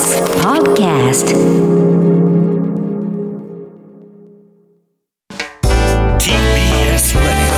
[0.00, 1.28] TBS Podcast.
[6.18, 7.52] TBS Radio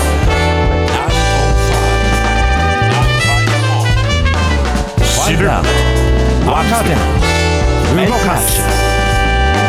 [5.24, 5.46] 知る
[6.44, 6.96] 若手
[8.06, 8.60] 動かす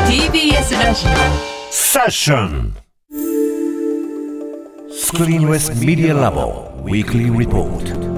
[0.10, 1.06] TBS ラジ
[1.70, 2.74] セッション
[4.92, 8.13] スクリーンレスメディアラボウィ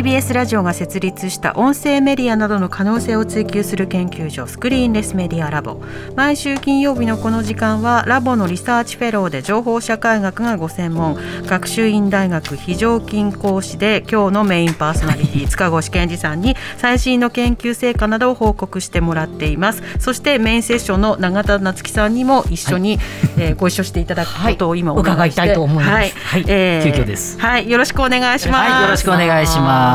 [0.00, 5.82] TBS ラジオが設立した音声メディアなどの可能性を追求する研究所スクリーンレスメディアラボ。
[6.16, 11.18] 毎週金曜日のこの時間はラボのリサーチフェローで情報社会学がご専門。
[11.44, 19.82] 学習院大学非常勤講師で今日のメインパーソナリティ塚越健司さんに最新の研究成果などを報告してもらっています。
[19.98, 22.98] そしてメインセッションの永田夏来さんにも一緒に、
[23.36, 25.90] えーご一緒していただくことを今お伺いしたいと思います。
[25.90, 26.44] はい、はい。
[26.48, 27.38] え急遽です。
[27.38, 27.70] はい。
[27.70, 29.89] よろしくお願いします、はい、よろしくお願いします。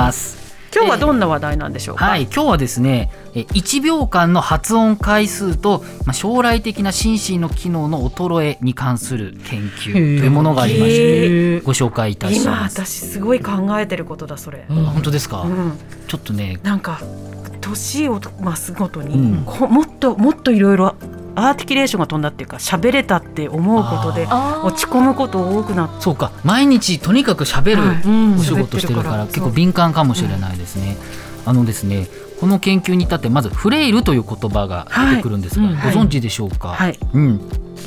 [0.75, 2.03] 今日はどんな話題なんでしょうか？
[2.03, 12.81] はい、今日はですね、え1秒間の発音回数と、まあ、将来的な心身の機能の衰えに関する研究というものがありまして、ご紹介いたし今ます。
[12.81, 14.65] 私すごい考えてることだそれ。
[14.69, 15.79] あ本当ですか、うん、
[16.09, 16.99] ちょっとね、なんか
[17.61, 19.43] 年を増すごとに、うん。
[19.45, 20.95] こもっともっといろいろ
[21.35, 26.01] アーティキュレーションが飛んだっていうか喋れたって思うことで落ち込むこと多くなって。
[26.01, 28.03] そうか、毎日とにかく喋はい。
[28.03, 28.35] るうん。
[28.35, 29.25] お仕事してるから、喋ってるから。
[29.27, 30.97] 結構敏感かもしれないですね。
[31.45, 32.07] あのですね、
[32.39, 35.73] この研究に至ってまずフレイルという言葉が出てくるんですが、はい。
[35.73, 36.69] うんご存知でしょうか？
[36.69, 36.99] はい。
[37.13, 37.41] うん。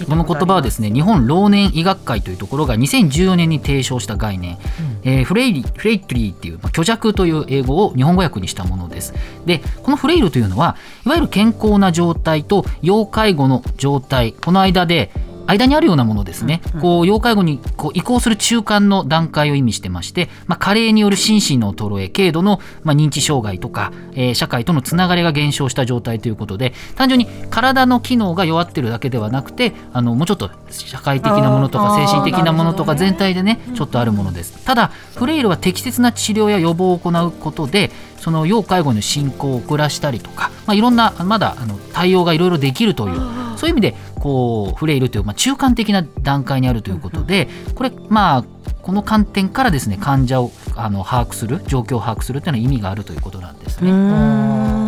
[0.08, 4.56] この言葉はですね日本老年医学会というところが2014年に提唱した概念、
[5.02, 9.12] えーフレイリフレイトリーっていう、まあ、虚弱という英語を日本語訳にしたものです。
[9.44, 15.10] でこのフレイルというのはいわゆる健康な状態と要介護の状態この間で
[15.48, 34.64] 間にあるようなものですね、こう要介護にこう移行する中間の段階を意味してまして、まあ、加齢による心身の衰え軽度の、まあ、認知障害とか、えー社会とのつながりが減少した状態ということで単純に体の機能が弱ってるだけではなくてあのもうちょっと社会的なものとか精神的なものとか全体でねちょっとあるものです。
[34.64, 48.44] ただフレイルは適切な治療や予防を行うことでその要介護の進行を遅らしたりとか、まあ、いろんなまだあの対応がいろいろできるというそういう意味でこうフレイルという、まあ、中間的な段階にあるということでこれまあ
[48.82, 53.90] この観点からですね患者をあの把握する状況を把握するというのは意味があるということなんですね。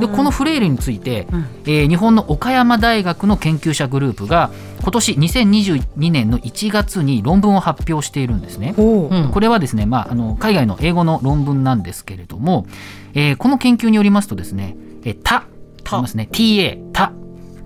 [0.00, 1.46] でこのフレイルについて、うん。
[1.66, 8.72] えー日本の岡山大学の研究者グループが今年2022年の1月に論文を発表しているんですね。
[8.76, 9.28] ほう。
[9.30, 12.66] これはですね、まあ、あの海外の英語の論文なんですけれども、
[13.12, 15.40] えーこの研究によりますとですね「えーた」
[15.84, 17.12] と言いますね「ta」「た」「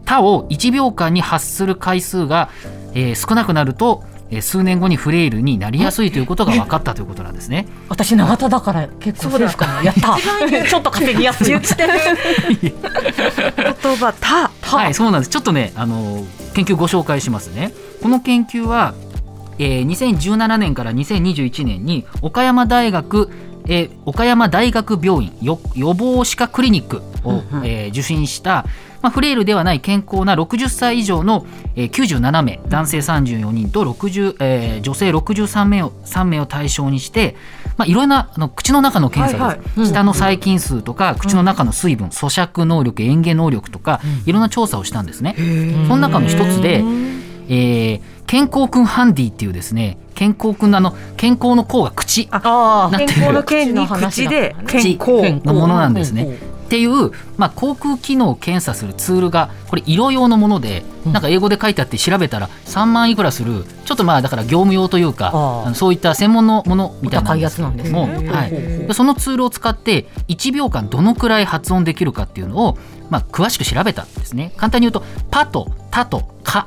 [0.05, 2.49] た」を1秒間に発する回数が、
[2.95, 7.67] えー少なくなると、えー数年後にフレイルになりやすいということが分かったということなんですね。
[7.89, 10.17] 私永田だから結構セーフかなやった
[10.69, 11.89] ちょっと稼ぎやすい言ってる
[13.83, 15.31] 言葉たはい、そうなんです。
[15.31, 17.73] ちょっとね、あの研究ご紹介しますね。
[18.03, 18.95] この研究は、
[19.59, 23.31] えー2017年から2021年に岡山大学
[23.67, 28.67] えー岡山大学病院よ予防歯科クリニックを、えー受診した、
[29.05, 31.45] まあ、フレイルではない健康な60歳以上の、
[31.77, 37.37] えー97名男性34人と60、えー女性63名を3名を対象にして、
[37.77, 45.35] まあ、いろんなあの口の中の検査です、はい舌の細菌数とか口の中の水分、咀嚼能力嚥下能力とか、いろんな調査をしたんですね。
[45.87, 46.83] その中の一つで、
[47.49, 52.27] えー健康くんハンディっていうですね健康くんのあの健康の甲が口。
[52.31, 53.45] あなってる。
[53.45, 55.41] 健康の口で健康。
[55.45, 56.54] のものなんですね。
[56.65, 68.29] っていう、まあ、航空機能を検査するツールがこれ色用のもので、なんか英語で書いてあって調べたら3万いくらするちょっとまあだから業務用というかそういった専門のものみたいなんですけれども、ね。
[68.29, 68.95] はい。
[68.95, 72.79] そのツールを使って1秒間どのくらい発音できるかっていうのを、
[73.11, 74.53] まあ、詳しく調べたんですね。
[74.57, 76.67] 簡単に言うと「パ」と「タ」と「カ」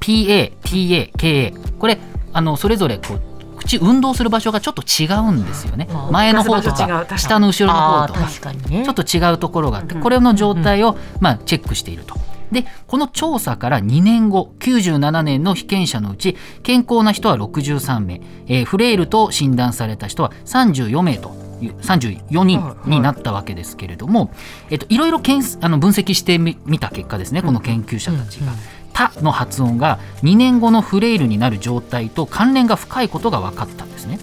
[0.00, 1.98] PA、TA、KA これ
[2.32, 3.20] あのそれぞれこう
[3.62, 5.88] 口運動する場所がちょっと違うんですよね。
[6.10, 12.16] 前の方とか下の後ろの方とかちょっと違うところがあってこれの状態をまあチェックしていると。
[12.50, 21.30] でこの調査から2年後97年の被験者のうち健康な人は63名、えーフレイルと診断された人は34名と
[21.62, 24.30] いう34人になったわけですけれども、
[24.70, 28.52] えっと、いろいろ検すあの分析してみ見た結果ですねこの研究者たちが。
[28.94, 34.18] 「た」の発音が2年後のフレイルになる状態と関連が深いことが分かったんですね。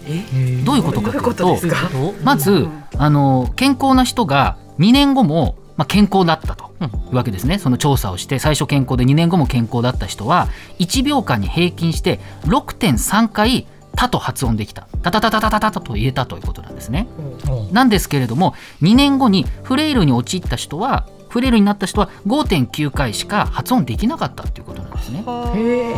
[0.65, 2.67] どういうことかというとまず
[2.97, 10.47] あの健康な人が2年後も、まあ、健康だったというわけですね、うん、その調査をして最初健康で2年後も健康だった人は
[10.79, 17.07] 1秒間に平均して6.3回「た」と発音できた「たたたたたたた」と言えたということなんですね。
[17.47, 25.23] うん、なんですけれども2年後にフレイルに陥った人はフレイルになった人は5.9回しか発音できなかったっていうことなんですね。
[25.55, 25.93] へえ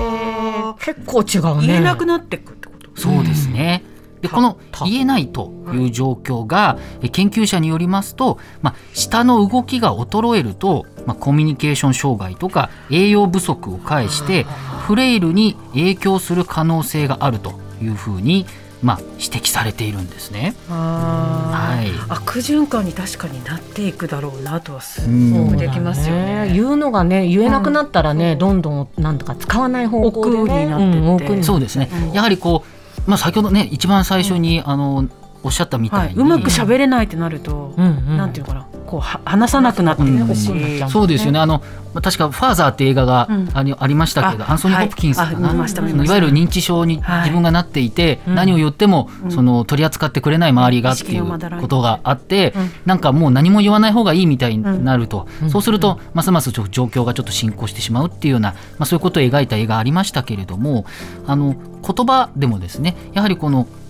[0.79, 1.67] 結構違うね。
[1.67, 3.01] 言えなくなってくってこと？
[3.01, 3.83] そうですね。
[4.21, 14.43] でこのた言えないという状況がえ研究者によりますと、まあ、舌の動きが衰えると、まあ、コミュニケーション障害とか栄養不足を介して
[14.85, 18.45] フレイルに影響する可能性があるというふうに、
[18.81, 20.55] まあ、指摘されているんですね。
[20.69, 21.87] あはい。
[21.87, 25.45] ー悪循環に確かになっていくだろうなとはすうん。
[25.45, 26.51] ごくできますよね。
[26.53, 28.39] 言うのがね言えなくなったらね、うん。
[28.39, 30.79] どんどんなんとか使わない方向になっ
[31.19, 31.33] てって。
[31.35, 32.63] うんそうですね、うんやはりこ
[33.07, 35.07] う、まあ、先ほどね一番最初に、あの
[35.43, 36.13] おっしゃったみたはい。
[36.13, 38.17] い、に、うまく喋れないってなると、うんうん。
[38.17, 38.67] なんていうのかな。
[38.85, 41.39] こうは話さなくなっていくし、うんそうですよね。
[41.39, 43.49] あのまあ確か「ファーザー」って映画がうん。
[43.53, 46.17] あり,、ありましたけどあアンソニー・ホプキンスかはいな、あ見ました見そのました。
[46.17, 47.21] いわゆる認知症にはい。
[47.21, 48.35] 自分がなっていて、うん。
[48.35, 49.31] 何を言っても、うん。
[49.31, 52.71] その取り扱ってくれない周りがっていうことがあって、うん。
[52.85, 55.49] なんかもう何も言わない方がいいみたいになると、うん。
[55.49, 60.85] そうするとますますちょ状況がちょっと進行してしまうっていうような、まあ、そういうことを描いた映画ありましたけれども
[61.27, 63.80] あの言葉でもですねやはりこの「た」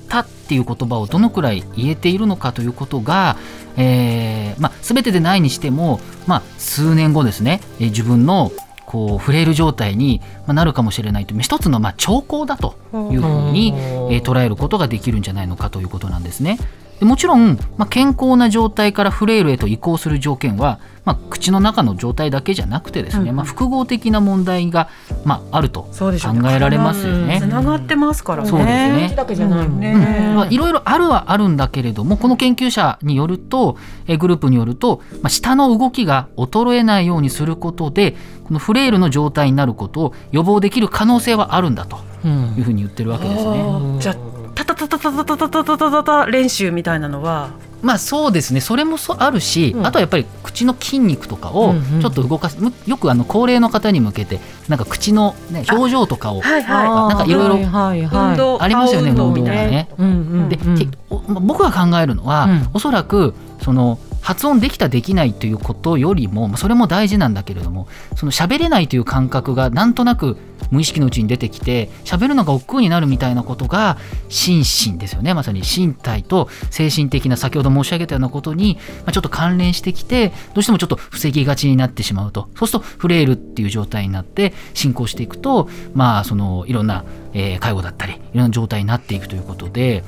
[0.51, 3.37] っていう言葉をどのくらい言えているのかということが、
[3.77, 8.51] えーまあ、全てでないにしても、まあ、数年後ですね、えー自分の
[8.85, 13.73] こうフレイル状態にまあなるかもしれないという一つのまあ兆候だというふうに、
[14.11, 16.57] えー捉えることができるんじゃないのかということなんですね。
[17.01, 23.37] でもちろん、まあ、健康な状態からフレイルへと移行する条件は、まあ、口の中の状態だけじゃなくてですね、うん。
[23.37, 24.87] まあ、複合的な問題が、
[25.25, 26.41] まあ、あるとそうでしょうね。
[26.41, 27.39] 考えられますよね。
[27.41, 27.47] つ。
[27.47, 28.49] ながってますからね。
[28.49, 29.07] そうですね。
[29.09, 30.35] 口だけじゃないもん。
[30.35, 43.49] まあ、いろいろあるはあるんだけれどもこの研究者によるとえーグループによると、まあ、舌の動きが衰えないようにすることでこのフレイルの状態になることを予防できる可能性はあるんだとうんいうふうに言ってるわけですね。
[43.49, 44.40] あーじゃあ
[44.75, 47.51] タタタタタタタタタタタタ練習みたいなのは
[47.81, 59.89] まあそうですねそれもそうあるし、うんあとはやっぱり口の筋肉とかをちょっと動かす、むよくあの高齢の方に向けてなんか口の、ね、表情とかをはいあーなんかいろいろはいはいありますよね顔運動運動みたいなね。
[59.97, 60.09] うんう
[60.45, 70.37] んで、うんけおまあ僕が考えるのは、うんおそらくその発音できたできないということよりもまあそれも大事なんだけれどもその喋れないという感覚がなんとなく
[70.71, 73.97] 無意識のうちに出てきて喋るのが億劫になるみたいなことが
[74.29, 75.33] 心身ですよね。
[75.33, 82.49] まさに身体と精神的な先ほど申し上げたようなことに、まあ、ちょっと関連してきてどうしてもちょっと防ぎがちになってしまうと。
[82.55, 87.03] そうするとフレイルっていう状態になって進行していくとまあそのいろんな、
[87.33, 90.03] えー介護だったりいろんな状態になっていくということで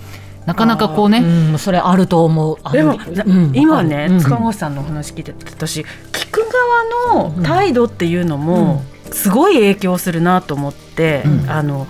[0.46, 2.58] なかなかこうねうんそれあると思う。
[2.64, 4.20] あでも、うん今ね、うん。
[4.20, 6.42] 塚越さんのお話聞いてて私聞く
[7.08, 8.84] 側の態度っていうのも
[9.14, 11.88] すごい影響するなと思って、うんあの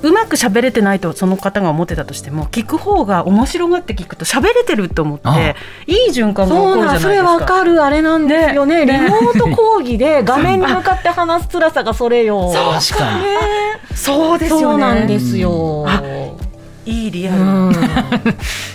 [0.00, 5.56] うまく喋れてないとその方が思ってたとしても聞く方が面白がって聞くと喋れてると思っあて
[5.88, 7.24] いい循環が起こるじゃないですか。
[7.24, 12.52] わかるあれなんですよねねリモート講義で画面に向かって話す辛さがそれよ。
[12.54, 14.62] 確かにそうですよね。
[14.62, 15.84] そうなんですよ。
[15.88, 16.00] あ
[16.88, 17.74] いいリアル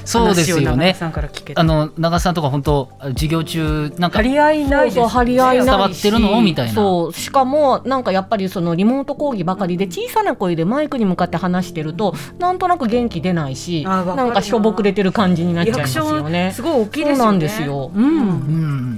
[0.05, 0.65] そうですよね。
[0.65, 4.95] 話を長井さんから聞けたあの長瀬さんとか本当授業中なんか張り合いないです。
[4.95, 5.69] そうそう張り合いないし。
[5.69, 6.41] 伝わってるの？
[6.41, 6.73] みたいな。
[6.73, 7.13] そう。
[7.13, 16.49] しかもなんかやっぱりそのリモート講義ばかりで小さな声でマイクに向かって話してるとなんとなく元気出ないしななんかしょぼくれてる感じになっちゃいますよね。
[16.49, 17.15] ンすごい大きいですよね。
[17.15, 17.91] そうなんですよ。
[17.95, 18.05] うん。
[18.05, 18.09] う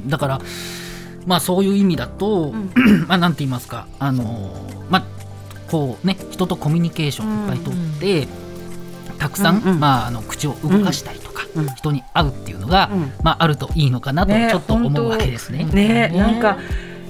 [0.03, 0.09] ん。
[0.09, 0.41] だから
[1.25, 2.53] まあそういう意味だと、
[3.07, 3.87] まあなんて言いますか。
[3.99, 4.51] あの
[4.89, 5.03] まあ
[5.67, 8.27] こうね人とコミュニケーションいっぱいとって、
[9.17, 9.79] たくさん、うんうん。
[9.79, 11.67] まああの口を動かしたりとか、うん。
[11.75, 13.11] 人に会うっていうのが、うん。
[13.23, 15.65] まああるといいのかなとねちょっと思うわけですね。
[15.65, 16.57] ねねなんか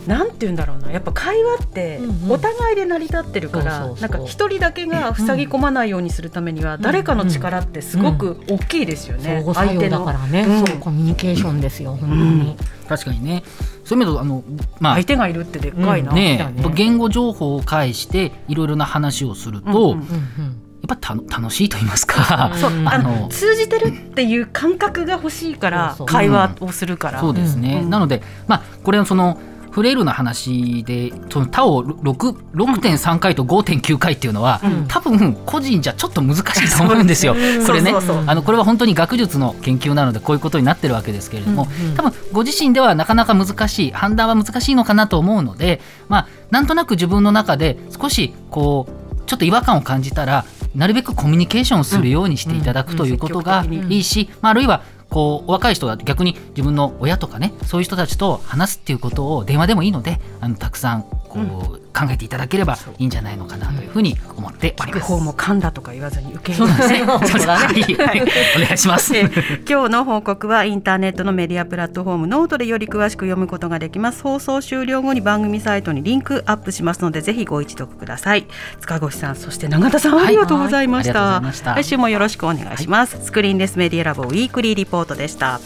[0.08, 0.92] なんて言うんだろうな。
[0.92, 2.32] やっぱ会話ってうんうん。
[2.34, 10.68] お互いで成り立ってるから、なんか一人だけが塞ぎ込まないようにするためには、誰かの力ってすごく大きいですよね、相互作用だからね、うん。
[10.68, 12.56] そうコミュニケーションですよ本当に、
[12.88, 13.44] 確かにね。
[13.84, 14.44] そういう意味であの
[14.80, 16.16] まあ相手がいるってでっかいな、うん。
[16.16, 16.38] ね。
[16.38, 16.72] だね。
[16.76, 19.94] 言語情報を介していろいろな話をすると、うんうんうん。
[19.94, 27.90] うんやっぱた楽しいと言いますか、 そうああのの通じてるっていう感覚が欲しいから会話をするから、そうですね、うん。
[27.90, 29.38] なのでまあこれはその
[29.76, 34.86] フレイルの話でその他を6 6.3回と5.9回っていうのは、うん。
[34.88, 37.36] 多分個人じゃちょっと難しいと思うんですよ。
[37.68, 37.94] これね。
[38.26, 41.96] あのこれは本当に学術の研究なのでこういうことになってるわけですけれども、うんうん。
[41.96, 61.06] 多分ご自身ではなかなか難しい判断は難しいのかなと思うのでまあなんとなく自分の中で少しこうちょっと違和感を感じたらなるべくコミュニケーションをするようにしていただくということがいいし、まあ、あるいはこうお若い人は逆に自分の親とかねそういう人たちと話すっていうことを電話でもいいのであのたくさん
[61.36, 61.86] こう。
[61.96, 65.04] 考えていただければいいんじゃないのかなというふうに思っております。
[65.04, 67.76] 聞く方も噛んだとか言わずに受け入れますだね。
[67.76, 68.06] ね。
[68.06, 69.16] はいお願いします。
[69.16, 74.22] えー今日の報告はインターネットのメディアプラットフォームノートでより詳しく読むことができます。
[74.22, 78.46] 放送終了後に番組サイトにリンクアップしますのでぜひご一読ください。
[78.82, 81.42] 塚越さんそして永田さんはいありがとうございました,、
[81.76, 85.60] 来週もよろしくお願いします、スクリーンレスメディアラボウィークリーリポートでした。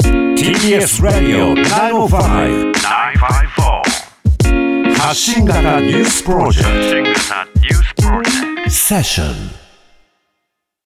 [0.00, 3.83] TBS Radio 905 954
[5.04, 7.14] 発信型ニュースプロジェク
[8.64, 8.70] ト。
[8.70, 9.63] セッション